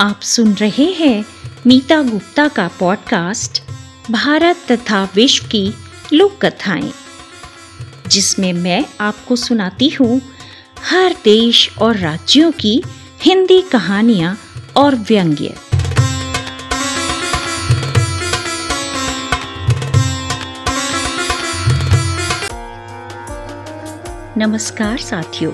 आप 0.00 0.20
सुन 0.20 0.52
रहे 0.54 0.84
हैं 0.84 1.24
मीता 1.66 2.02
गुप्ता 2.02 2.48
का 2.48 2.70
पॉडकास्ट 2.80 3.62
भारत 4.10 4.56
तथा 4.72 5.08
विश्व 5.14 5.46
की 5.46 5.74
लोक 6.12 6.44
कथाएँ, 6.44 6.92
जिसमें 8.06 8.52
मैं 8.52 8.84
आपको 9.00 9.36
सुनाती 9.36 9.88
हूँ 9.88 10.20
हर 10.84 11.14
देश 11.24 11.78
और 11.78 11.96
राज्यों 11.96 12.52
की 12.52 12.82
हिंदी 13.22 13.62
कहानियाँ 13.62 14.38
और 14.76 14.94
व्यंग्य। 14.94 15.54
नमस्कार 24.38 24.98
साथियों, 24.98 25.52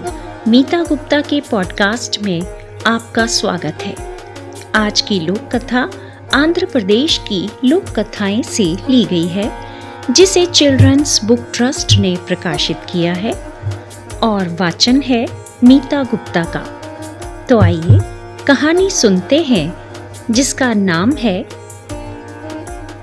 मीता 0.50 0.82
गुप्ता 0.82 1.20
के 1.20 1.40
पॉडकास्ट 1.40 2.22
में 2.22 2.40
आपका 2.86 3.26
स्वागत 3.26 3.78
है। 3.82 4.13
आज 4.76 5.00
की 5.00 5.20
लोक 5.20 5.38
कथा 5.56 5.90
आंध्र 6.34 6.66
प्रदेश 6.66 7.18
की 7.18 7.50
लोक 7.64 7.84
कथाएँ 7.84 8.42
से 8.42 8.64
ली 8.90 9.04
गई 9.04 9.26
है, 9.26 9.50
जिसे 10.10 10.46
चिल्ड्रंस 10.46 11.20
बुक 11.24 11.46
ट्रस्ट 11.54 11.96
ने 11.98 12.16
प्रकाशित 12.16 12.80
किया 12.92 13.12
है, 13.14 13.32
और 14.22 14.48
वाचन 14.60 15.00
है 15.00 15.26
मीता 15.64 16.02
गुप्ता 16.02 16.44
का। 16.44 16.64
तो 17.48 17.60
आइए 17.60 18.00
कहानी 18.46 18.90
सुनते 18.90 19.42
हैं, 19.42 19.76
जिसका 20.30 20.74
नाम 20.74 21.12
है 21.12 21.46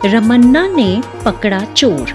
रमन्ना 0.06 0.68
ने 0.68 1.02
पकड़ा 1.26 1.64
चोर। 1.66 2.14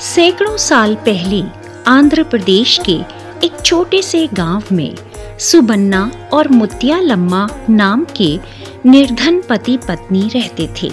सैकड़ों 0.00 0.56
साल 0.56 0.94
पहले 0.94 1.42
आंध्र 1.86 2.22
प्रदेश 2.22 2.80
के 2.88 3.00
एक 3.46 3.60
छोटे 3.64 4.02
से 4.02 4.26
गाँव 4.26 4.62
में 4.72 4.94
सुबन्ना 5.40 6.12
और 6.32 6.48
मुतिया 6.48 7.00
लम्मा 7.00 7.48
नाम 7.70 8.06
के 8.16 8.40
निर्धन 8.86 9.42
पति 9.48 9.76
पत्नी 9.76 10.30
रहते 10.34 10.68
थे। 10.82 10.92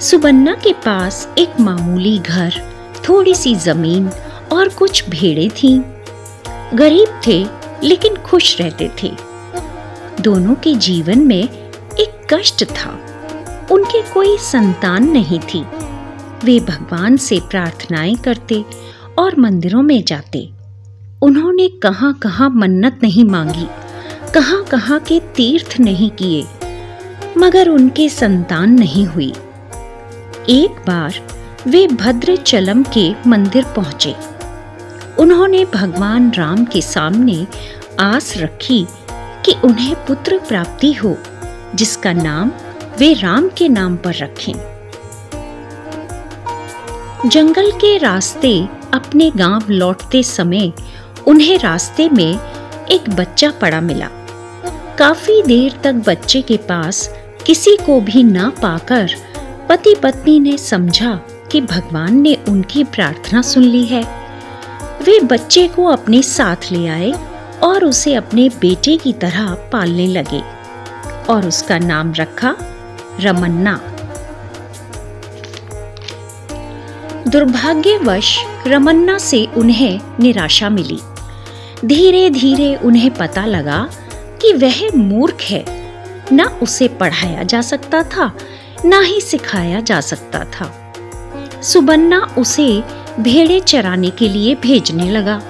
सुबन्ना 0.00 0.54
के 0.54 0.72
पास 0.72 1.34
एक 1.38 1.60
मामूली 1.60 2.18
घर, 2.18 2.54
थोड़ी 3.08 3.34
सी 3.34 3.54
ज़मीन 3.54 4.10
और 4.52 4.68
कुछ 4.68 5.08
भेड़े 5.08 5.48
थीं। 5.48 5.80
गरीब 6.74 7.20
थे, 7.26 7.46
लेकिन 7.84 8.16
खुश 8.16 8.60
रहते 8.60 8.90
थे। 9.02 9.12
दोनों 10.20 10.54
के 10.54 10.74
जीवन 10.74 11.18
में 11.18 11.44
एक 11.98 12.34
कष्ट 12.34 12.64
था। 12.64 13.00
उनके 13.72 14.02
कोई 14.02 14.38
संतान 14.38 15.10
नहीं 15.10 15.40
थी। 15.40 15.66
वे 16.44 16.60
भगवान 16.60 17.16
से 17.16 17.40
प्रार्थनाएँ 17.50 18.14
करते 18.14 18.64
और 19.18 19.36
मंदिरों 19.38 19.82
में 19.82 20.04
जाते। 20.04 20.55
उन्होंने 21.22 21.68
कहाँ 21.82 22.12
कहाँ 22.14 22.48
मन्नत 22.50 22.98
नहीं 23.02 23.24
मांगी, 23.24 23.66
कहाँ 24.34 24.62
कहाँ 24.64 24.98
के 25.00 25.18
तीर्थ 25.36 25.78
नहीं 25.80 26.10
किए, 26.10 26.44
मगर 27.38 27.68
उनके 27.68 28.08
संतान 28.08 28.72
नहीं 28.72 29.06
हुई। 29.06 29.32
एक 30.48 30.84
बार 30.86 31.14
वे 31.66 31.86
भद्रचलम 31.86 32.82
के 32.96 33.10
मंदिर 33.26 33.64
पहुँचे। 33.76 34.14
उन्होंने 35.18 35.64
भगवान 35.64 36.30
राम 36.30 36.64
के 36.64 36.80
सामने 36.80 37.46
आस 38.00 38.36
रखी 38.36 38.86
कि 39.44 39.54
उन्हें 39.64 39.94
पुत्र 40.06 40.38
प्राप्ति 40.38 40.92
हो, 40.92 41.16
जिसका 41.74 42.12
नाम 42.12 42.52
वे 42.98 43.12
राम 43.12 43.48
के 43.48 43.68
नाम 43.68 43.96
पर 43.96 44.14
रखें। 44.14 44.52
जंगल 47.28 47.70
के 47.72 47.96
रास्ते 47.98 48.60
अपने 48.94 49.30
गाँव 49.30 49.70
लौटते 49.70 50.22
समय 50.22 50.72
उन्हें 51.26 51.58
रास्ते 51.58 52.08
में 52.08 52.38
एक 52.90 53.08
बच्चा 53.10 53.50
पड़ा 53.50 53.80
मिला। 53.80 54.08
काफ़ी 54.98 55.42
देर 55.42 55.80
तक 55.84 55.92
बच्चे 55.92 56.42
के 56.42 56.56
पास 56.56 57.08
किसी 57.46 57.76
को 57.76 58.00
भी 58.00 58.22
ना 58.22 58.52
पाकर 58.62 59.10
पति 59.68 59.94
पत्नी 59.94 60.40
ने 60.40 60.58
समझा 60.58 61.14
कि 61.52 61.60
भगवान 61.60 62.20
ने 62.20 62.34
उनकी 62.48 62.84
प्रार्थना 62.84 63.42
सुन 63.42 63.62
ली 63.62 63.84
है। 63.84 64.02
वे 65.02 65.20
बच्चे 65.20 65.68
को 65.68 65.84
अपने 65.84 66.22
साथ 66.22 66.70
ले 66.72 66.86
आए 66.86 67.12
और 67.62 67.84
उसे 67.84 68.14
अपने 68.14 68.48
बेटे 68.48 68.96
की 68.96 69.12
तरह 69.12 69.54
पालने 69.72 70.06
लगे 70.06 70.42
और 71.30 71.46
उसका 71.46 71.78
नाम 71.78 72.12
रखा 72.12 72.56
रमन्ना। 73.20 73.80
दुर्भाग्यवश 77.28 78.38
रमन्ना 78.66 79.18
से 79.18 79.46
उन्हें 79.56 80.00
निराशा 80.20 80.70
मिली। 80.70 80.98
धीरे 81.84 82.30
धीरे 82.30 82.76
उन्हें 82.76 83.10
पता 83.10 83.46
लगा 83.46 83.88
कि 84.42 84.52
वह 84.52 84.96
मूर्ख 84.96 85.42
है। 85.42 85.64
न 86.32 86.44
उसे 86.62 86.88
पढ़ाया 86.88 87.42
जा 87.42 87.60
सकता 87.60 88.02
था, 88.02 88.36
न 88.84 89.02
ही 89.02 89.20
सिखाया 89.20 89.80
जा 89.80 90.00
सकता 90.00 90.44
था। 90.44 90.92
सुबन्ना 91.62 92.34
उसे 92.38 92.82
भेड़े 93.20 93.60
चराने 93.60 94.10
के 94.10 94.28
लिए 94.28 94.54
भेजने 94.54 95.10
लगा। 95.10 95.42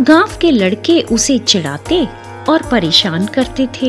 गाँव 0.00 0.30
के 0.40 0.50
लड़के 0.50 1.00
उसे 1.00 1.38
चिढ़ाते 1.38 2.08
और 2.48 2.62
परेशान 2.62 3.26
करते 3.26 3.66
थे। 3.66 3.86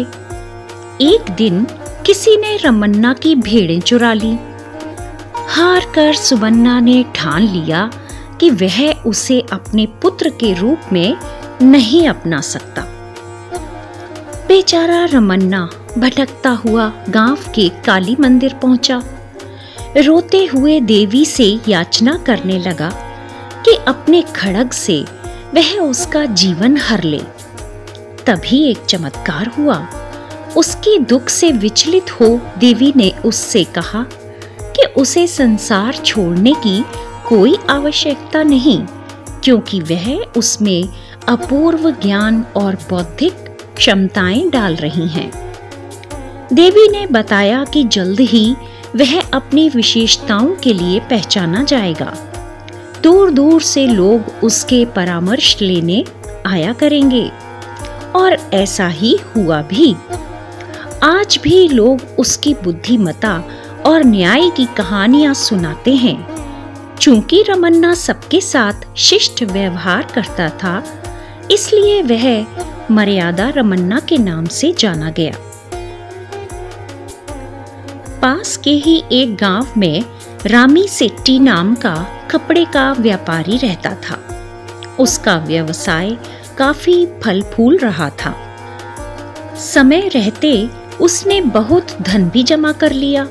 एक 1.01 1.25
दिन 1.31 1.67
किसी 2.05 2.37
ने 2.37 2.57
रमन्ना 2.57 3.13
की 3.13 3.35
भेड़ें 3.35 3.81
चुरा 3.81 4.13
ली। 4.13 4.39
हार 5.47 5.91
कर 5.95 6.13
सुबन्ना 6.13 6.79
ने 6.79 7.05
ठान 7.15 7.41
लिया 7.41 7.91
कि 8.39 8.49
वह 8.49 8.93
उसे 8.93 9.43
अपने 9.51 9.85
पुत्र 9.85 10.29
के 10.29 10.53
रूप 10.53 10.79
में 10.93 11.17
नहीं 11.61 12.07
अपना 12.07 12.39
सकता। 12.41 12.81
बेचारा 14.47 15.03
रमन्ना 15.05 15.69
भटकता 15.97 16.49
हुआ 16.49 16.91
गाँव 17.09 17.37
के 17.55 17.67
काली 17.85 18.15
मंदिर 18.19 18.53
पहुँचा। 18.53 19.01
रोते 19.97 20.45
हुए 20.45 20.79
देवी 20.79 21.25
से 21.25 21.59
याचना 21.67 22.17
करने 22.17 22.57
लगा 22.59 22.89
कि 23.65 23.75
अपने 23.87 24.21
खड़ग 24.35 24.71
से 24.71 25.01
वह 25.53 25.77
उसका 25.79 26.25
जीवन 26.25 26.77
हर 26.77 27.03
ले। 27.03 27.19
तभी 28.25 28.63
एक 28.63 28.85
चमत्कार 28.85 29.47
हुआ। 29.47 29.77
उसके 30.57 30.97
दुख 30.99 31.29
से 31.29 31.51
विचलित 31.51 32.11
हो 32.11 32.29
देवी 32.57 32.93
ने 32.95 33.11
उससे 33.25 33.63
कहा 33.63 34.05
कि 34.71 34.85
उसे 34.97 35.27
संसार 35.27 35.95
छोड़ने 35.95 36.53
की 36.57 36.83
कोई 37.27 37.55
आवश्यकता 37.69 38.43
नहीं, 38.43 38.79
क्योंकि 39.43 39.79
वह 39.81 40.15
उसमें 40.37 40.89
अपूर्व 41.29 41.91
ज्ञान 41.91 42.45
और 42.56 42.75
बौद्धिक 42.90 43.34
क्षमताएँ 43.78 44.50
डाल 44.50 44.75
रही 44.75 45.07
हैं। 45.07 45.53
देवी 46.53 46.88
ने 46.88 47.07
बताया 47.07 47.63
कि 47.63 47.84
जल्द 47.84 48.19
ही 48.19 48.56
वह 48.95 49.22
अपनी 49.22 49.69
विशेषताओं 49.69 50.56
के 50.56 50.73
लिए 50.73 51.00
पहचाना 51.00 51.63
जाएगा। 51.63 52.18
दूर 53.03 53.31
दूर 53.31 53.62
से 53.62 53.88
लोग 53.88 54.22
उसके 54.44 54.85
परामर्श 54.85 55.62
लेने 55.62 56.06
आया 56.47 56.73
करेंगे। 56.73 57.31
और 58.16 58.50
ऐसा 58.53 58.88
ही 58.88 59.19
हुआ 59.35 59.62
भी। 59.62 59.95
आज 61.03 61.39
भी 61.44 61.68
लोग 61.68 62.01
उसकी 62.19 62.53
बुद्धिमता 62.53 63.44
और 63.85 64.03
न्याय 64.03 64.50
की 64.50 64.66
कहानियाँ 64.66 65.34
सुनाते 65.34 65.95
हैं। 65.95 66.39
चूँकि 66.97 67.44
रमन्ना 67.50 67.94
सबके 67.94 68.41
साथ 68.41 68.97
शिष्ट 68.97 69.44
व्यवहार 69.44 70.07
करता 70.16 70.50
था 70.50 70.98
इसलिए 71.51 72.01
वह 72.01 72.45
मर्यादा 72.91 73.49
रमन्ना 73.49 73.99
के 73.99 74.17
नाम 74.17 74.45
से 74.45 74.73
जाना 74.79 75.09
गया। 75.09 75.33
पास 78.21 78.57
के 78.57 78.69
ही 78.69 79.03
एक 79.11 79.35
गाँव 79.35 79.67
में 79.77 80.03
रामी 80.45 80.88
सेट्टी 80.88 81.39
नाम 81.39 81.75
का 81.75 81.95
कपड़े 82.31 82.65
का 82.65 82.91
व्यापारी 82.94 83.57
रहता 83.57 83.89
था। 83.89 84.18
उसका 85.00 85.38
व्यवसाय 85.38 86.18
काफ़ी 86.57 87.06
फल 87.24 87.41
फूल 87.41 87.77
रहा 87.77 88.09
था। 88.09 88.35
समय 89.57 90.09
रहते 90.15 90.69
उसने 91.01 91.41
बहुत 91.41 91.97
धन 92.01 92.29
भी 92.29 92.44
जमा 92.44 92.71
कर 92.71 92.91
लिया। 92.91 93.27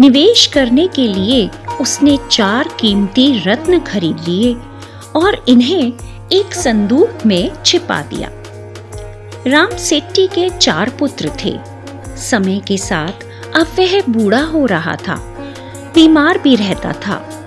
निवेश 0.00 0.46
करने 0.46 0.86
के 0.88 1.08
लिए 1.08 1.50
उसने 1.80 2.18
चार 2.30 2.68
कीमती 2.80 3.42
रत्न 3.46 3.78
खरीद 3.78 4.20
लिए 4.28 4.54
और 5.16 5.44
इन्हें 5.48 5.92
एक 6.32 6.54
संदूक 6.54 7.26
में 7.26 7.50
छिपा 7.66 8.02
दिया। 8.02 8.30
राम 9.46 9.76
सेट्टी 9.76 10.26
के 10.26 10.48
चार 10.50 10.90
पुत्र 10.90 11.30
थे। 11.44 11.58
समय 12.16 12.58
के 12.58 12.76
साथ 12.76 13.26
अब 13.56 13.66
वह 13.78 14.02
बूढ़ा 14.08 14.42
हो 14.42 14.66
रहा 14.66 14.96
था। 14.96 15.14
बीमार 15.94 16.38
भी 16.38 16.56
रहता 16.56 16.92
था। 16.92 17.46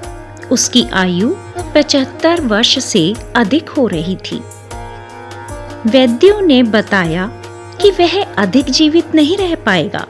उसकी 0.52 0.88
आयु 0.94 1.36
पचहत्तर 1.76 2.42
वर्ष 2.42 2.80
से 2.80 3.16
अधिक 3.36 3.70
हो 3.70 3.88
रही 3.88 4.16
थी। 4.16 4.44
वैद्यों 5.86 6.42
ने 6.42 6.64
बताया 6.64 7.28
कि 7.82 7.92
वह 7.92 8.24
अधिक 8.24 8.66
जीवित 8.66 9.16
नहीं 9.16 9.38
रह 9.38 9.56
पाएगा। 9.56 10.08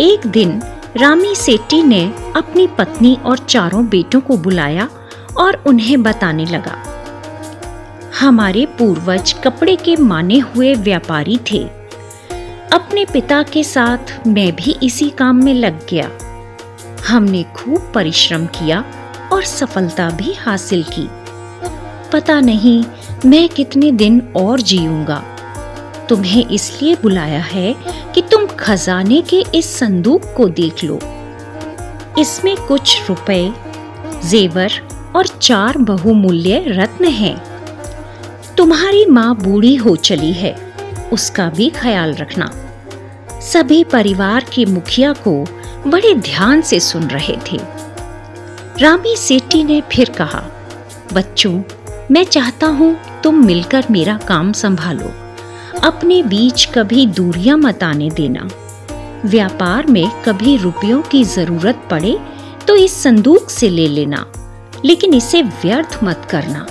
एक 0.00 0.26
दिन 0.26 0.62
रामी 0.96 1.34
सेट्टी 1.34 1.82
ने 1.82 2.14
अपनी 2.36 2.66
पत्नी 2.66 3.18
और 3.24 3.38
चारों 3.38 3.86
बेटों 3.86 4.20
को 4.20 4.36
बुलाया 4.36 4.88
और 5.36 5.64
उन्हें 5.66 6.02
बताने 6.02 6.44
लगा। 6.44 6.91
हमारे 8.22 8.66
पूर्वज 8.66 9.32
कपड़े 9.32 9.76
के 9.76 9.96
माने 9.96 10.38
हुए 10.38 10.74
व्यापारी 10.74 11.38
थे। 11.52 11.58
अपने 12.72 13.04
पिता 13.04 13.42
के 13.42 13.64
साथ 13.64 14.26
मैं 14.26 14.56
भी 14.56 14.76
इसी 14.82 15.10
काम 15.10 15.44
में 15.44 15.54
लग 15.54 15.88
गया। 15.88 16.10
हमने 17.08 17.42
खूब 17.42 17.92
परिश्रम 17.94 18.46
किया 18.46 18.84
और 19.32 19.42
सफलता 19.42 20.10
भी 20.10 20.32
हासिल 20.32 20.82
की। 20.82 21.08
पता 22.12 22.40
नहीं 22.40 22.84
मैं 23.26 23.48
कितने 23.48 23.92
दिन 23.92 24.32
और 24.36 24.60
जीऊँगा। 24.60 25.22
तुम्हें 26.08 26.46
इसलिए 26.46 26.94
बुलाया 26.94 27.40
है 27.40 27.74
कि 28.14 28.22
तुम 28.22 28.46
खजाने 28.46 29.20
के 29.20 29.44
इस 29.54 29.78
संदूक 29.78 30.34
को 30.36 30.48
देख 30.48 30.84
लो। 30.84 30.98
इसमें 32.18 32.56
कुछ 32.56 33.08
रुपए, 33.08 33.52
जेवर 34.24 34.72
और 35.16 35.26
चार 35.26 35.78
बहुमूल्य 35.78 36.64
रत्न 36.66 37.04
हैं। 37.04 37.51
तुम्हारी 38.56 39.04
माँ 39.06 39.34
बूढ़ी 39.36 39.74
हो 39.76 39.94
चली 39.98 40.32
है, 40.32 40.54
उसका 41.12 41.48
भी 41.48 41.68
ख्याल 41.70 42.14
रखना। 42.14 42.50
सभी 43.42 43.82
परिवार 43.84 44.44
के 44.54 44.64
मुखिया 44.64 45.12
को 45.26 45.32
बड़े 45.86 46.14
ध्यान 46.16 46.60
से 46.62 46.80
सुन 46.80 47.06
रहे 47.08 47.36
थे। 47.46 47.58
रामी 48.80 49.14
सेठी 49.16 49.62
ने 49.64 49.80
फिर 49.92 50.10
कहा, 50.10 50.42
बच्चों, 51.12 51.52
मैं 52.10 52.24
चाहता 52.24 52.66
हूँ 52.68 52.96
तुम 53.24 53.44
मिलकर 53.46 53.86
मेरा 53.90 54.16
काम 54.28 54.52
संभालो। 54.52 55.10
अपने 55.82 56.22
बीच 56.22 56.64
कभी 56.74 57.06
दूरियाँ 57.08 57.56
मत 57.58 57.82
आने 57.82 58.10
देना। 58.10 58.48
व्यापार 59.24 59.86
में 59.86 60.08
कभी 60.24 60.56
रुपयों 60.56 61.00
की 61.02 61.24
ज़रूरत 61.24 61.86
पड़े 61.90 62.18
तो 62.66 62.76
इस 62.76 63.02
संदूक 63.02 63.50
से 63.50 63.68
ले 63.68 63.88
लेना, 63.88 64.26
लेकिन 64.84 65.14
इसे 65.14 65.42
व्यर्थ 65.42 65.98
मत 66.04 66.26
करना। 66.30 66.66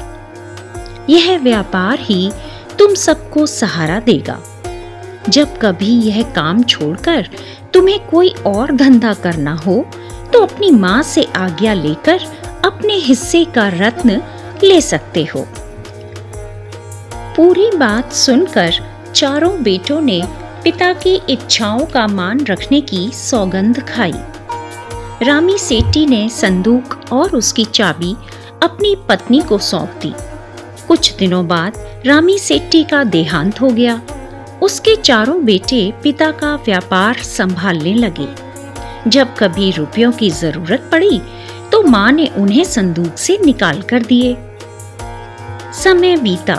यह 1.11 1.37
व्यापार 1.37 1.99
ही 1.99 2.31
तुम 2.79 2.93
सबको 2.95 3.45
सहारा 3.45 3.99
देगा। 3.99 4.39
जब 5.29 5.57
कभी 5.57 5.91
यह 6.01 6.21
काम 6.33 6.63
छोड़कर 6.63 7.27
तुम्हें 7.73 7.99
कोई 8.07 8.29
और 8.45 8.71
धंधा 8.71 9.13
करना 9.13 9.53
हो 9.55 9.83
तो 10.33 10.41
अपनी 10.41 10.69
माँ 10.71 11.01
से 11.03 11.23
आज्ञा 11.37 11.73
लेकर 11.73 12.25
अपने 12.65 12.93
हिस्से 12.99 13.43
का 13.45 13.67
रत्न 13.67 14.21
ले 14.63 14.79
सकते 14.81 15.23
हो। 15.25 15.45
पूरी 17.35 17.69
बात 17.77 18.13
सुनकर 18.13 18.73
चारों 19.15 19.61
बेटों 19.63 19.99
ने 20.01 20.21
पिता 20.63 20.91
की 20.93 21.15
इच्छाओं 21.29 21.85
का 21.85 22.07
मान 22.07 22.45
रखने 22.45 22.81
की 22.81 23.09
सौगंध 23.13 23.79
खाई। 23.87 24.13
रामी 25.23 25.57
सेठी 25.57 26.05
ने 26.05 26.27
संदूक 26.29 26.99
और 27.11 27.35
उसकी 27.35 27.65
चाबी 27.65 28.15
अपनी 28.63 28.95
पत्नी 29.09 29.41
को 29.41 29.57
सौंप 29.57 29.99
दी। 30.01 30.13
कुछ 30.91 31.13
दिनों 31.15 31.47
बाद 31.47 31.73
रामी 32.05 32.37
सेट्टी 32.39 32.83
का 32.83 33.03
देहांत 33.03 33.59
हो 33.61 33.69
गया। 33.69 34.01
उसके 34.61 34.95
चारों 34.95 35.45
बेटे 35.45 35.93
पिता 36.03 36.31
का 36.31 36.55
व्यापार 36.55 37.17
संभालने 37.17 37.93
लगे। 37.93 38.27
जब 39.09 39.35
कभी 39.37 39.71
रुपयों 39.71 40.11
की 40.11 40.29
ज़रूरत 40.29 40.89
पड़ी 40.91 41.21
तो 41.71 41.81
माँ 41.83 42.11
ने 42.11 42.27
उन्हें 42.27 42.63
संदूक 42.63 43.17
से 43.17 43.37
निकाल 43.45 43.81
कर 43.81 44.03
दिए। 44.03 44.35
समय 45.73 46.17
बीता। 46.17 46.57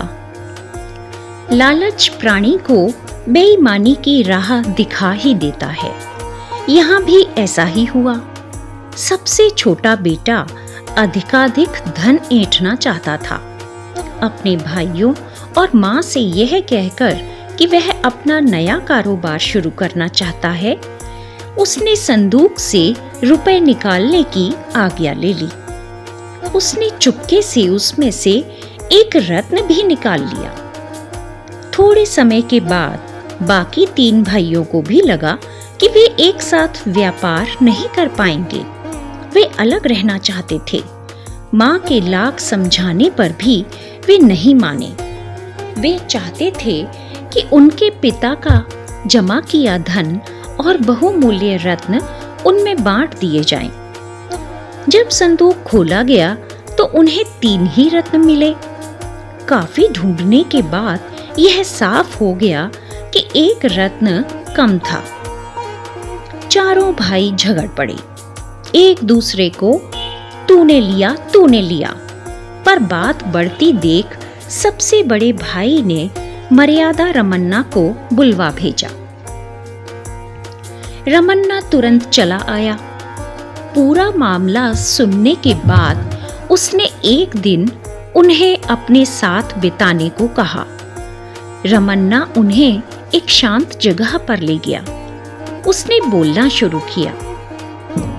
लालच 1.53 2.09
प्राणी 2.21 2.59
को 2.71 2.87
बेईमानी 3.29 3.95
की 3.95 4.23
राह 4.23 4.63
दिखा 4.63 5.13
ही 5.13 5.35
देता 5.35 5.67
है। 5.67 5.95
यहाँ 6.69 7.05
भी 7.05 7.23
ऐसा 7.39 7.65
ही 7.65 7.85
हुआ। 7.85 8.21
सबसे 8.97 9.51
छोटा 9.51 9.97
बेटा 9.97 10.47
अधिकाधिक 10.99 11.83
धन 11.97 12.21
ऐंठना 12.33 12.75
चाहता 12.75 13.17
था। 13.17 13.49
अपने 14.23 14.57
भाइयों 14.57 15.15
और 15.59 15.71
माँ 15.75 16.03
से 16.03 16.21
यह 16.21 16.61
कहकर 16.61 17.21
कि 17.59 17.67
वह 17.67 17.91
अपना 18.03 18.41
नया 18.41 18.79
कारोबार 18.79 19.39
शुरू 19.39 19.71
करना 19.71 20.09
चाहता 20.09 20.49
है, 20.49 20.75
उसने 21.59 21.97
संदूक 21.97 22.59
से 22.59 22.95
रुपए 23.25 23.61
निकालने 23.61 24.23
की 24.23 24.53
आज्ञा 24.77 25.13
ले 25.13 25.33
ली। 25.33 25.49
उसने 26.55 26.91
चुपके 26.91 27.43
से 27.43 27.69
उसमें 27.69 28.11
से 28.11 28.33
एक 28.93 29.11
रत्न 29.17 29.63
भी 29.63 29.83
निकाल 29.83 30.21
लिया। 30.21 30.55
थोड़े 31.79 32.07
समय 32.07 32.43
के 32.43 32.61
बाद 32.61 33.11
बाकी 33.43 33.87
तीन 33.87 34.23
भाइयों 34.23 34.65
को 34.65 34.83
भी 34.83 35.01
लगा 35.01 35.39
कि 35.81 35.89
वे 35.89 36.05
एक 36.21 36.43
साथ 36.43 36.89
व्यापार 36.89 37.57
नहीं 37.63 37.89
कर 37.89 38.09
पाएँगे। 38.09 38.65
वे 39.35 39.45
अलग 39.59 39.87
रहना 39.87 40.19
चाहते 40.19 40.59
थे। 40.73 40.83
माँ 41.55 41.79
के 41.79 42.01
लाख 42.01 42.41
समझाने 42.41 43.11
पर 43.11 43.33
भी 43.33 43.65
वे 44.07 44.19
नहीं 44.19 44.55
माने। 44.55 44.95
वे 45.81 45.99
चाहते 46.11 46.53
थे 46.65 46.83
कि 47.33 47.49
उनके 47.53 47.91
पिता 47.91 48.35
का 48.47 48.65
जमा 49.07 49.41
किया 49.41 49.79
धन 49.79 50.21
और 50.61 50.77
बहुमूल्य 50.77 51.57
रत्न 51.57 52.01
उनमें 52.47 52.85
बांट 52.85 53.19
दिए 53.19 53.43
जाएँ। 53.43 53.71
जब 54.89 55.09
संदूक 55.09 55.63
खोला 55.63 56.03
गया 56.03 56.35
तो 56.79 56.85
उन्हें 56.85 57.25
तीन 57.41 57.67
ही 57.67 57.89
रत्न 57.89 58.21
मिले। 58.21 58.55
काफ़ी 59.49 59.89
ढूँढने 59.89 60.43
के 60.43 60.63
बाद 60.63 61.01
यह 61.39 61.63
साफ़ 61.63 62.19
हो 62.19 62.33
गया 62.35 62.71
कि 63.15 63.27
एक 63.37 63.59
रत्न 63.65 64.25
कम 64.57 64.79
था। 64.79 65.03
चारों 66.51 66.93
भाई 66.95 67.33
झगड़ 67.33 67.69
पड़े। 67.69 67.97
एक 68.75 69.05
दूसरे 69.05 69.49
को, 69.51 69.73
तूने 70.49 70.81
लिया 70.81 71.15
तूने 71.33 71.61
लिया। 71.61 71.95
पर 72.73 72.79
बात 72.79 73.23
बढ़ती 73.29 73.73
देख 73.73 74.17
सबसे 74.51 75.03
बड़े 75.03 75.33
भाई 75.33 75.83
ने 75.83 76.11
मर्यादा 76.53 77.09
रमन्ना 77.11 77.61
को 77.75 77.83
बुलवा 78.13 78.51
भेजा। 78.51 78.89
रमन्ना 81.09 81.61
तुरंत 81.61 82.09
चला 82.09 82.39
आया। 82.49 82.77
पूरा 83.75 84.09
मामला 84.11 84.73
सुनने 84.75 85.35
के 85.35 85.55
बाद 85.55 86.49
उसने 86.51 86.85
एक 87.05 87.37
दिन 87.37 87.71
उन्हें 88.17 88.57
अपने 88.59 89.05
साथ 89.07 89.59
बिताने 89.59 90.09
को 90.11 90.29
कहा। 90.29 90.65
रमन्ना 91.67 92.23
उन्हें 92.37 92.83
एक 93.15 93.29
शांत 93.31 93.79
जगह 93.79 94.17
पर 94.19 94.39
ले 94.39 94.57
गया। 94.59 94.81
उसने 95.67 96.01
बोलना 96.07 96.49
शुरू 96.49 96.81
किया, 96.95 97.13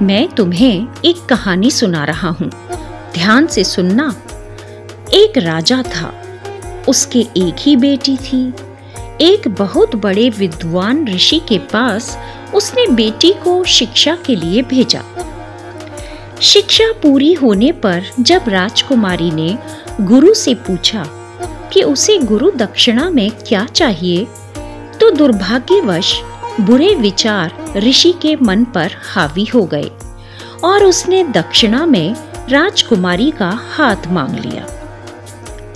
मैं 0.01 0.27
तुम्हें 0.27 1.01
एक 1.05 1.25
कहानी 1.25 1.71
सुना 1.71 2.03
रहा 2.03 2.29
हूँ। 2.29 2.51
ध्यान 3.13 3.47
से 3.47 3.63
सुनना। 3.63 4.13
एक 5.13 5.37
राजा 5.37 5.81
था। 5.87 6.11
उसके 6.87 7.19
एक 7.37 7.55
ही 7.59 7.75
बेटी 7.75 8.15
थी। 8.17 8.53
एक 9.21 9.47
बहुत 9.47 9.95
बड़े 9.95 10.29
विद्वान 10.29 11.07
ऋषि 11.07 11.39
के 11.39 11.57
पास 11.57 12.17
उसने 12.53 12.85
बेटी 12.87 13.31
को 13.33 13.63
शिक्षा 13.63 14.17
के 14.25 14.35
लिए 14.35 14.61
भेजा। 14.61 15.03
शिक्षा 16.41 16.91
पूरी 16.93 17.33
होने 17.33 17.71
पर 17.71 18.03
जब 18.19 18.49
राजकुमारी 18.49 19.31
ने 19.31 19.57
गुरु 20.01 20.33
से 20.33 20.53
पूछा 20.53 21.05
कि 21.73 21.83
उसे 21.83 22.17
गुरु 22.17 22.51
दक्षिणा 22.51 23.09
में 23.09 23.29
क्या 23.47 23.65
चाहिए 23.65 24.27
तो 24.99 25.11
दुर्भाग्यवश 25.11 26.13
बुरे 26.61 26.93
विचार 26.95 27.73
ऋषि 27.77 28.13
के 28.21 28.35
मन 28.35 28.63
पर 28.65 28.91
हावी 29.13 29.45
हो 29.45 29.65
गए 29.65 29.89
और 30.63 30.83
उसने 30.83 31.23
दक्षिणा 31.23 31.85
में 31.85 32.15
राजकुमारी 32.49 33.31
का 33.31 33.49
हाथ 33.75 34.07
मांग 34.07 34.35
लिया। 34.35 34.67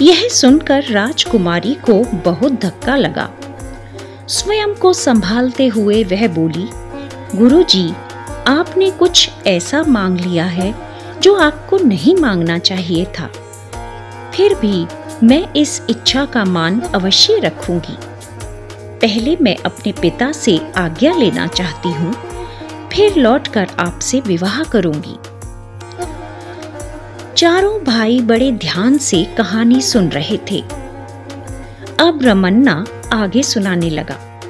यह 0.01 0.27
सुनकर 0.27 0.83
राजकुमारी 0.83 1.73
को 1.85 1.93
बहुत 2.25 2.59
धक्का 2.61 2.95
लगा। 2.95 3.29
स्वयं 4.27 4.73
को 4.73 4.91
संभालते 4.93 5.67
हुए 5.67 6.03
वह 6.03 6.27
बोली 6.27 6.67
गुरुजी, 7.35 7.89
आपने 8.47 8.89
कुछ 8.91 9.29
ऐसा 9.47 9.81
मांग 9.83 10.19
लिया 10.19 10.45
है 10.45 10.73
जो 11.21 11.35
आपको 11.35 11.77
नहीं 11.77 12.15
मांगना 12.15 12.57
चाहिए 12.59 13.05
था। 13.19 13.27
फिर 14.33 14.55
भी 14.55 14.85
मैं 15.23 15.53
इस 15.53 15.81
इच्छा 15.89 16.25
का 16.25 16.43
मान 16.45 16.79
अवश्य 16.81 17.39
रखूँगी। 17.39 17.97
पहले 19.01 19.35
मैं 19.41 19.55
अपने 19.57 19.91
पिता 19.91 20.31
से 20.31 20.59
आज्ञा 20.77 21.13
लेना 21.13 21.47
चाहती 21.47 21.91
हूँ 21.91 22.13
फिर 22.93 23.15
लौटकर 23.15 23.67
आपसे 23.79 24.19
विवाह 24.19 24.63
करूँगी। 24.63 25.17
चारों 27.37 27.83
भाई 27.83 28.19
बड़े 28.19 28.51
ध्यान 28.51 28.97
से 28.97 29.23
कहानी 29.23 29.81
सुन 29.81 30.09
रहे 30.09 30.37
थे। 30.37 30.61
अब 31.99 32.19
रमन्ना 32.23 32.85
आगे 33.13 33.43
सुनाने 33.43 33.89
लगा। 33.89 34.41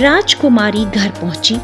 राजकुमारी 0.00 0.84
घर 0.84 1.08
पहुँची। 1.08 1.58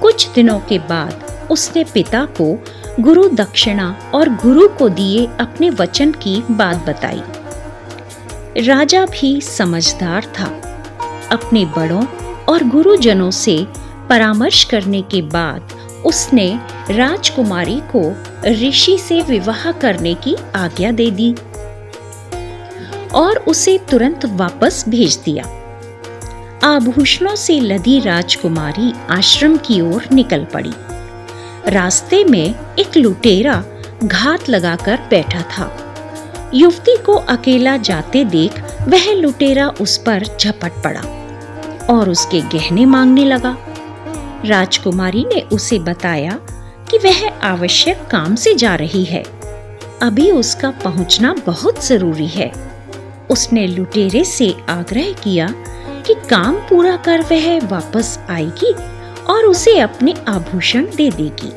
कुछ 0.00 0.28
दिनों 0.28 0.60
के 0.60 0.78
बाद 0.78 1.46
उसने 1.50 1.84
पिता 1.84 2.24
को 2.24 2.64
गुरु 3.00 3.28
दक्षिणा 3.28 3.96
और 4.14 4.28
गुरु 4.28 4.68
को 4.68 4.88
दिए 4.88 5.26
अपने 5.26 5.70
वचन 5.70 6.12
की 6.12 6.44
बात 6.50 6.76
बताई। 6.76 7.22
राजा 8.66 9.06
भी 9.06 9.40
समझदार 9.40 10.24
था। 10.24 10.46
अपने 11.32 11.64
बड़ों 11.64 12.06
और 12.48 12.64
गुरुजनों 12.64 13.30
से 13.30 13.66
परामर्श 14.08 14.64
करने 14.64 15.02
के 15.02 15.22
बाद 15.22 15.77
उसने 16.06 16.48
राजकुमारी 16.90 17.80
को 17.96 18.02
ऋषि 18.46 18.98
से 18.98 19.20
विवाह 19.20 19.70
करने 19.72 20.14
की 20.14 20.34
आज्ञा 20.54 20.90
दे 20.90 21.10
दी 21.10 21.34
और 23.14 23.38
उसे 23.38 23.78
तुरंत 23.90 24.24
वापस 24.24 24.84
भेज 24.88 25.16
दिया। 25.16 25.44
आभूषणों 26.64 27.34
से 27.34 27.60
लदी 27.60 28.00
राजकुमारी 28.00 28.92
आश्रम 29.10 29.56
की 29.56 29.80
ओर 29.80 30.06
निकल 30.12 30.44
पड़ी। 30.44 30.72
रास्ते 31.66 32.24
में 32.24 32.54
एक 32.78 32.96
लुटेरा 32.96 33.64
घात 34.04 34.48
लगाकर 34.48 35.00
बैठा 35.10 35.42
था। 35.42 35.70
युवती 36.54 36.96
को 36.96 37.12
अकेला 37.12 37.76
जाते 37.76 38.24
देख 38.24 38.62
वह 38.88 39.12
लुटेरा 39.12 39.68
उस 39.68 39.96
पर 39.98 40.24
झपट 40.40 40.82
पड़ा 40.84 41.00
और 41.90 42.10
उसके 42.10 42.40
गहने 42.40 42.86
मांगने 42.86 43.24
लगा। 43.24 43.56
राजकुमारी 44.44 45.24
ने 45.24 45.40
उसे 45.40 45.78
बताया 45.78 46.38
कि 46.90 46.98
वह 46.98 47.28
आवश्यक 47.28 48.06
काम 48.10 48.34
से 48.34 48.54
जा 48.54 48.74
रही 48.74 49.04
है। 49.04 49.22
अभी 50.02 50.30
उसका 50.30 50.70
पहुँचना 50.70 51.34
बहुत 51.46 51.86
ज़रूरी 51.86 52.26
है। 52.26 52.52
उसने 53.30 53.66
लुटेरे 53.66 54.24
से 54.24 54.54
आग्रह 54.68 55.12
किया 55.12 55.54
कि 56.06 56.14
काम 56.14 56.56
पूरा 56.56 56.96
कर 56.96 57.20
वह 57.20 57.66
वापस 57.66 58.18
आएगी 58.30 58.72
और 59.24 59.44
उसे 59.44 59.78
अपने 59.78 60.14
आभूषण 60.28 60.86
दे 60.96 61.10
देगी। 61.10 61.52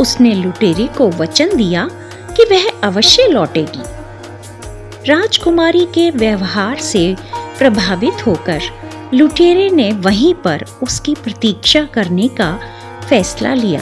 उसने 0.00 0.34
लुटेरे 0.34 0.86
को 0.86 1.08
वचन 1.08 1.56
दिया 1.56 1.88
कि 2.36 2.44
वह 2.44 2.70
अवश्य 2.84 3.28
लौटेगी। 3.28 3.82
राजकुमारी 5.10 5.86
के 5.94 6.10
व्यवहार 6.10 6.78
से 6.78 7.16
प्रभावित 7.58 8.26
होकर 8.26 8.60
लुटेरे 9.14 9.70
ने 9.70 9.92
वहीं 9.92 10.34
पर 10.34 10.64
उसकी 10.82 11.14
प्रतीक्षा 11.14 11.84
करने 11.84 12.28
का 12.28 12.60
फैसला 13.08 13.54
लिया। 13.54 13.80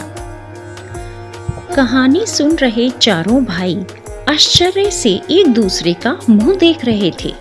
कहानी 1.75 2.25
सुन 2.25 2.55
रहे 2.55 2.89
चारों 2.89 3.45
भाई 3.45 3.85
आश्चर्य 4.29 4.91
से 4.91 5.21
एक 5.31 5.47
दूसरे 5.47 5.93
का 5.93 6.19
मुँह 6.29 6.57
देख 6.57 6.85
रहे 6.85 7.11
थे। 7.23 7.33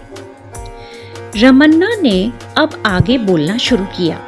रमन्ना 1.36 1.88
ने 2.02 2.32
अब 2.56 2.82
आगे 2.86 3.18
बोलना 3.18 3.58
शुरू 3.58 3.84
किया। 3.84 4.26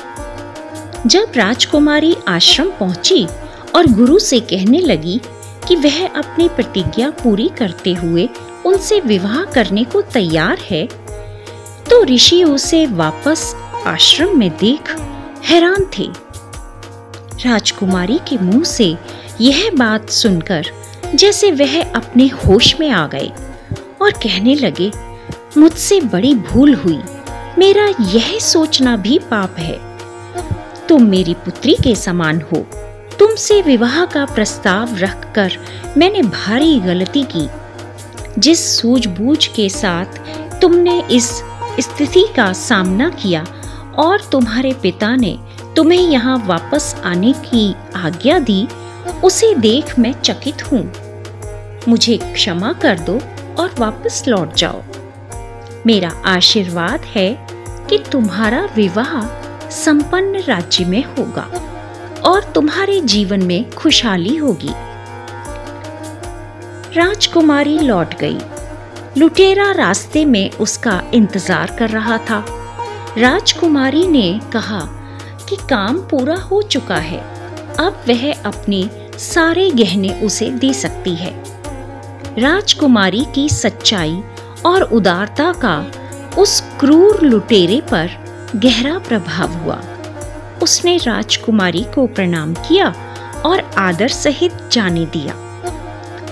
जब 1.06 1.32
राजकुमारी 1.36 2.16
आश्रम 2.28 2.70
पहुँची 2.70 3.26
और 3.74 3.86
गुरु 3.86 4.18
से 4.18 4.40
कहने 4.40 4.78
लगी 4.78 5.20
कि 5.68 5.76
वह 5.76 6.06
अपनी 6.08 6.48
प्रतिज्ञा 6.48 7.10
पूरी 7.10 7.50
करते 7.58 7.92
हुए 7.92 8.28
उनसे 8.66 9.00
विवाह 9.00 9.44
करने 9.44 9.84
को 9.84 10.00
तैयार 10.02 10.58
है 10.58 10.88
तो 11.90 12.04
ऋषि 12.04 12.44
उसे 12.44 12.86
वापस 12.86 13.54
आश्रम 13.86 14.38
में 14.38 14.50
देख 14.50 14.96
हैरान 15.44 15.86
थे। 15.98 16.06
राजकुमारी 17.48 18.18
के 18.28 18.38
मुँह 18.38 18.64
से 18.64 18.96
यह 19.40 19.70
बात 19.74 20.10
सुनकर 20.10 20.66
जैसे 21.14 21.50
वह 21.50 21.92
अपने 21.92 22.26
होश 22.26 22.80
में 22.80 22.90
आ 22.90 23.06
गए 23.06 23.32
और 24.02 24.10
कहने 24.10 24.54
लगे, 24.54 24.92
मुझसे 25.58 26.00
बड़ी 26.00 26.34
भूल 26.34 26.74
हुई। 26.74 26.98
मेरा 27.58 27.86
यह 28.00 28.38
सोचना 28.38 28.96
भी 28.96 29.18
पाप 29.18 29.56
है। 29.58 29.80
तुम 30.88 31.02
मेरी 31.02 31.34
पुत्री 31.34 31.74
के 31.74 31.94
समान 31.94 32.40
हो। 32.40 32.66
तुमसे 33.18 33.62
विवाह 33.62 34.04
का 34.04 34.24
प्रस्ताव 34.24 34.96
रखकर 34.96 35.52
मैंने 35.96 36.22
भारी 36.22 36.80
गलती 36.80 37.22
की। 37.22 37.48
जिस 38.38 38.80
सूझबूझ 38.80 39.46
के 39.46 39.68
साथ 39.68 40.06
तुमने 40.60 41.02
इस 41.10 41.42
स्थिति 41.80 42.26
का 42.36 42.52
सामना 42.52 43.08
किया 43.10 43.44
और 43.98 44.20
तुम्हारे 44.32 44.72
पिता 44.72 45.16
ने 45.16 45.38
तुम्हें 45.76 46.00
यहाँ 46.00 46.42
वापस 46.46 46.94
आने 47.04 47.32
की 47.32 47.74
आज्ञा 47.96 48.38
दी, 48.38 48.68
उसे 49.24 49.54
देख 49.54 49.98
मैं 49.98 50.12
चकित 50.12 50.72
हूँ। 50.72 50.92
मुझे 51.88 52.16
क्षमा 52.16 52.72
कर 52.72 52.98
दो 52.98 53.20
और 53.62 53.74
वापस 53.78 54.24
लौट 54.28 54.54
जाओ। 54.54 54.82
मेरा 55.86 56.10
आशीर्वाद 56.26 57.00
है 57.00 57.46
कि 57.90 57.98
तुम्हारा 58.12 58.68
विवाह 58.76 59.20
संपन्न 59.70 60.38
राज्य 60.38 60.84
में 60.84 61.04
होगा 61.04 61.48
और 62.24 62.52
तुम्हारे 62.54 63.00
जीवन 63.00 63.42
में 63.42 63.70
खुशहाली 63.70 64.36
होगी। 64.36 64.72
राजकुमारी 66.96 67.78
लौट 67.78 68.14
गई। 68.14 68.38
लुटेरा 69.18 69.70
रास्ते 69.72 70.24
में 70.24 70.50
उसका 70.50 71.02
इंतज़ार 71.14 71.70
कर 71.78 71.90
रहा 71.90 72.16
था। 72.18 72.44
राजकुमारी 73.18 74.06
ने 74.06 74.40
कहा 74.52 74.80
कि 75.48 75.56
काम 75.70 75.98
पूरा 76.00 76.34
हो 76.36 76.60
चुका 76.62 76.96
है। 76.96 77.20
अब 77.76 78.02
वह 78.08 78.32
अपने 78.32 78.82
सारे 79.18 79.70
गहने 79.70 80.10
उसे 80.20 80.50
दे 80.50 80.72
सकती 80.72 81.14
है। 81.14 81.32
राजकुमारी 82.38 83.24
की 83.34 83.48
सच्चाई 83.48 84.22
और 84.66 84.82
उदारता 84.82 85.52
का 85.64 85.78
उस 86.38 86.60
क्रूर 86.80 87.22
लुटेरे 87.22 87.80
पर 87.80 88.10
गहरा 88.56 88.98
प्रभाव 88.98 89.52
हुआ। 89.54 89.80
उसने 90.62 90.96
राजकुमारी 90.96 91.84
को 91.94 92.06
प्रणाम 92.06 92.54
किया 92.68 92.94
और 93.46 93.60
आदर 93.78 94.08
सहित 94.08 94.68
जाने 94.72 95.06
दिया। 95.06 95.34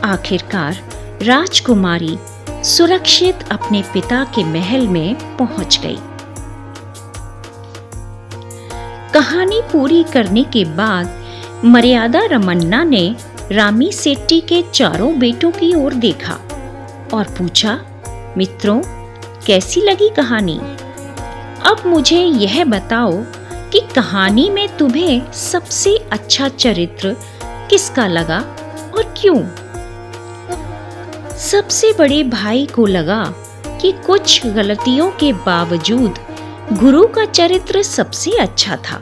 आखिरकार 0.04 0.76
राजकुमारी 1.22 2.16
सुरक्षित 2.64 3.38
अपने 3.50 3.82
पिता 3.82 4.24
के 4.24 4.44
महल 4.44 4.88
में 4.88 5.36
पहुँच 5.36 5.80
गई। 5.82 5.96
कहानी 9.12 9.60
पूरी 9.62 10.02
करने 10.02 10.44
के 10.44 10.64
बाद 10.64 11.24
मर्यादा 11.64 12.20
रमन्ना 12.24 12.84
ने 12.84 13.16
रामी 13.52 13.92
सेट्टी 13.92 14.40
के 14.40 14.62
चारों 14.74 15.18
बेटों 15.18 15.50
की 15.50 15.74
ओर 15.74 15.94
देखा 15.94 16.34
और 17.14 17.24
पूछा, 17.38 17.80
मित्रों, 18.36 18.80
कैसी 19.46 19.80
लगी 19.80 20.08
कहानी? 20.08 20.58
अब 21.66 21.82
मुझे 21.86 22.24
यह 22.24 22.64
बताओ 22.64 23.12
कि 23.72 23.80
कहानी 23.94 24.50
में 24.50 24.76
तुम्हें 24.76 25.32
सबसे 25.32 25.96
अच्छा 26.12 26.48
चरित्र 26.48 27.16
किसका 27.70 28.06
लगा 28.06 28.38
और 28.96 29.14
क्यों? 29.20 29.63
सबसे 31.38 31.92
बड़े 31.92 32.22
भाई 32.22 32.66
को 32.66 32.86
लगा 32.86 33.24
कि 33.80 33.92
कुछ 33.92 34.46
गलतियों 34.46 35.10
के 35.10 35.32
बावजूद 35.32 36.18
गुरु 36.72 37.06
का 37.06 37.24
चरित्र 37.24 37.82
सबसे 37.82 38.30
अच्छा 38.30 38.76
था। 38.76 38.98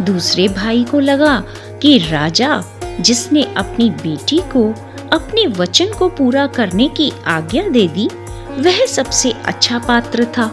दूसरे 0.00 0.48
भाई 0.48 0.84
को 0.84 1.00
लगा 1.00 1.44
कि 1.82 1.98
राजा, 1.98 2.64
जिसने 3.00 3.42
अपनी 3.56 3.90
बेटी 3.90 4.38
को 4.38 4.74
अपने 5.12 5.46
वचन 5.46 5.92
को 5.92 6.08
पूरा 6.08 6.46
करने 6.46 6.88
की 6.88 7.12
आज्ञा 7.26 7.68
दे 7.68 7.88
दी, 7.88 8.08
वह 8.58 8.86
सबसे 8.86 9.32
अच्छा 9.44 9.78
पात्र 9.78 10.24
था। 10.24 10.46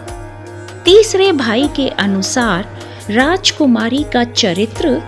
तीसरे 0.85 1.31
भाई 1.31 1.67
के 1.75 1.87
अनुसार 1.87 2.79
राजकुमारी 3.09 4.03
का 4.13 4.23
चरित्र 4.23 5.01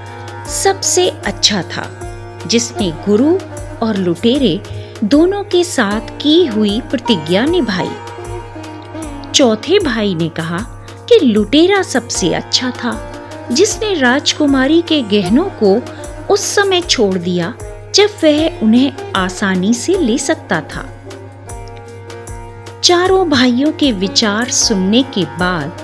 सबसे 0.63 1.10
अच्छा 1.10 1.62
था 1.62 1.89
जिसने 2.48 2.92
गुरु 2.92 3.38
और 3.86 3.98
लुटेरे 3.98 4.82
दोनों 5.03 5.43
के 5.43 5.63
साथ 5.63 6.01
की 6.22 6.45
हुई 6.45 6.81
प्रतिज्ञा 6.81 7.45
निभाई। 7.45 7.89
चौथे 9.31 9.79
भाई 9.79 10.15
ने 10.15 10.29
कहा 10.29 10.57
कि 11.10 11.25
लुटेरा 11.25 11.81
सबसे 11.81 12.33
अच्छा 12.33 12.72
था, 12.72 12.93
जिसने 13.51 13.93
राजकुमारी 13.93 14.81
के 14.81 15.01
गहनों 15.01 15.50
को 15.63 15.75
उस 16.33 16.41
समय 16.41 16.81
छोड़ 16.81 17.17
दिया 17.17 17.53
जब 17.95 18.10
वह 18.24 18.60
उन्हें 18.60 19.13
आसानी 19.15 19.74
से 19.74 19.98
ले 19.98 20.17
सकता 20.17 20.62
था। 20.62 20.86
चारों 22.83 23.29
भाइयों 23.29 23.72
के 23.72 23.91
विचार 23.91 24.50
सुनने 24.50 25.03
के 25.03 25.25
बाद 25.25 25.81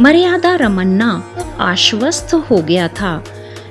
मर्यादा 0.00 0.54
रमन्ना 0.56 1.12
आश्वस्त 1.60 2.34
हो 2.34 2.62
गया 2.62 2.88
था 2.88 3.24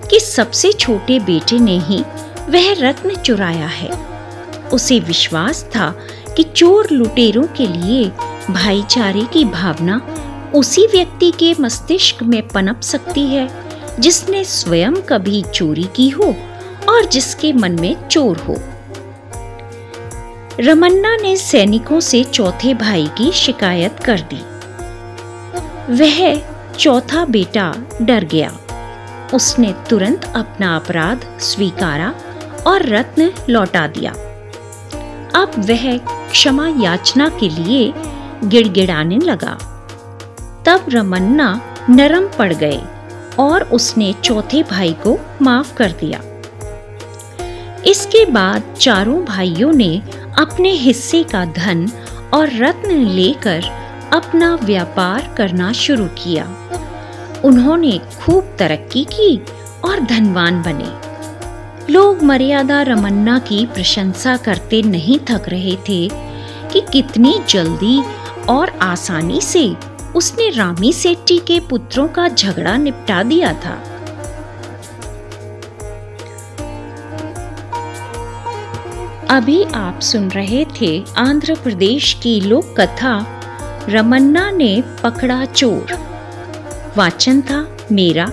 कि 0.10 0.20
सबसे 0.20 0.72
छोटे 0.72 1.20
बेटे 1.20 1.60
ने 1.60 1.80
ही 1.80 2.04
वह 2.50 2.74
रत्न 2.80 3.16
चुराया 3.16 3.68
है। 3.68 4.09
उसे 4.74 5.00
विश्वास 5.00 5.64
था 5.64 5.96
कि 6.38 6.44
चोर 6.44 6.88
लुटेरों 6.92 7.44
के 7.44 7.68
लिए 7.68 8.12
भाईचारे 8.52 9.22
की 9.22 9.46
भावना 9.46 10.02
उसी 10.56 10.88
व्यक्ति 10.88 11.32
के 11.32 11.56
मस्तिष्क 11.60 12.24
में 12.24 12.48
पनप 12.48 12.82
सकती 12.82 13.28
है, 13.28 13.50
जिसने 14.00 14.44
स्वयं 14.44 14.94
कभी 14.96 15.44
चोरी 15.54 15.88
की 15.96 16.10
हो 16.10 16.36
और 16.90 17.06
जिसके 17.06 17.54
मन 17.54 17.72
में 17.72 18.08
चोर 18.08 18.38
हो। 18.38 18.56
रमन्ना 20.60 21.16
ने 21.16 21.38
सैनिकों 21.38 22.00
से 22.00 22.24
चौथे 22.24 22.74
भाई 22.74 23.08
की 23.18 23.32
शिकायत 23.32 24.00
कर 24.00 24.22
दी। 24.34 24.42
वह 25.94 26.42
चौथा 26.78 27.26
बेटा 27.26 27.76
डर 28.02 28.24
गया। 28.24 28.58
उसने 29.34 29.76
तुरंत 29.90 30.34
अपना 30.36 30.76
अपराध 30.76 31.40
स्वीकारा 31.40 32.16
और 32.68 32.86
रत्न 32.86 33.32
लौटा 33.50 33.88
दिया। 33.88 34.14
अब 35.36 35.52
वह 35.58 35.98
क्षमा 36.32 36.68
याचना 36.68 37.30
के 37.30 37.50
लिए 37.50 37.94
गिड़गिड़ाने 38.44 39.18
लगा। 39.18 39.58
तब 40.66 40.86
रमन्ना 40.90 41.76
नरम 41.90 42.28
पड़ 42.38 42.54
गए 42.54 42.82
और 43.40 43.64
उसने 43.64 44.14
चौथे 44.24 44.64
भाई 44.64 44.94
को 44.94 45.18
माफ़ 45.42 45.76
कर 45.76 45.92
दिया। 45.92 46.22
इसके 47.86 48.26
बाद 48.26 48.64
चारों 48.80 49.26
भाइयों 49.26 49.74
ने 49.74 50.02
अपने 50.40 50.72
हिस्से 50.72 51.24
का 51.24 51.46
धन 51.46 51.92
और 52.34 52.50
रत्न 52.54 52.92
लेकर 52.92 53.64
अपना 54.14 54.56
व्यापार 54.56 55.34
करना 55.38 55.72
शुरू 55.74 56.06
किया। 56.06 56.48
उन्होंने 57.46 58.00
खूब 58.20 58.56
तरक्की 58.60 59.04
की 59.04 59.42
और 59.86 60.00
धनवान 60.00 60.62
बने। 60.62 61.09
लोग 61.90 62.24
मर्यादा 62.24 62.82
रमन्ना 62.82 63.40
की 63.40 63.66
प्रशंसा 63.66 64.38
करते 64.38 64.82
नहीं 64.82 65.20
थक 65.20 65.50
रहे 65.50 65.76
थे 65.90 66.10
कि 66.70 66.82
कितनी 66.94 67.40
जल्दी 67.50 68.04
और 68.50 68.70
आसानी 68.70 69.42
से 69.42 69.76
उसने 70.16 70.50
रामी 70.50 70.94
सेट्टी 70.94 71.38
के 71.38 71.60
पुत्रों 71.60 72.08
का 72.08 72.28
झगड़ा 72.28 72.78
निपटा 72.78 73.24
दिया 73.24 73.54
था। 73.54 73.84
अभी 79.30 79.64
आप 79.64 80.00
सुन 80.00 80.30
रहे 80.30 80.66
थे 80.82 81.04
आंध्र 81.18 81.56
प्रदेश 81.56 82.14
की 82.24 82.42
लोक 82.42 82.82
कथा 82.82 83.42
रमन्ना 83.90 84.52
ने 84.52 84.84
पकड़ा 85.04 85.46
चोर। 85.46 85.98
वाचन 86.98 87.42
था 87.42 87.78
मेरा, 87.92 88.32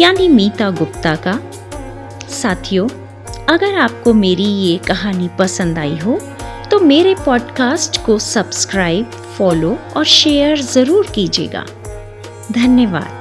यानी 0.00 0.28
मीता 0.28 0.70
गुप्ता 0.70 1.14
का। 1.14 1.38
साथियों, 2.30 2.88
अगर 3.48 3.78
आपको 3.78 4.14
मेरी 4.14 4.44
ये 4.44 4.76
कहानी 4.78 5.28
पसंद 5.38 5.78
आई 5.78 5.96
हो 5.98 6.18
तो 6.70 6.78
मेरे 6.80 7.14
पॉडकास्ट 7.24 8.00
को 8.04 8.18
सब्सक्राइब, 8.18 9.10
फॉलो 9.38 9.76
और 9.96 10.04
शेयर 10.06 10.60
ज़रूर 10.62 11.06
कीजिएगा। 11.14 11.64
धन्यवाद। 12.52 13.19